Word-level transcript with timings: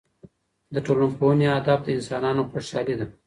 د 0.73 0.75
ټولنپوهنې 0.85 1.47
هدف 1.55 1.79
د 1.83 1.87
انسانانو 1.97 2.41
خوشحالي 2.51 2.95
ده. 2.99 3.05